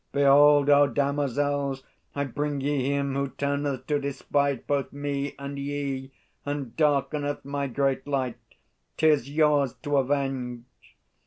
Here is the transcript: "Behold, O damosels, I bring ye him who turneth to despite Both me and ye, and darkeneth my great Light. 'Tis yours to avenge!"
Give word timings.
"Behold, 0.13 0.67
O 0.71 0.87
damosels, 0.87 1.83
I 2.15 2.23
bring 2.23 2.59
ye 2.59 2.89
him 2.89 3.13
who 3.13 3.27
turneth 3.29 3.85
to 3.85 3.99
despite 3.99 4.65
Both 4.65 4.91
me 4.91 5.35
and 5.37 5.59
ye, 5.59 6.09
and 6.43 6.75
darkeneth 6.75 7.45
my 7.45 7.67
great 7.67 8.07
Light. 8.07 8.37
'Tis 8.97 9.29
yours 9.29 9.75
to 9.83 9.97
avenge!" 9.97 10.65